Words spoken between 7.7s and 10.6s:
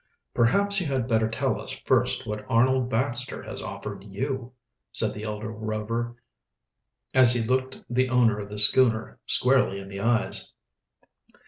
the owner of the schooner squarely in the eyes.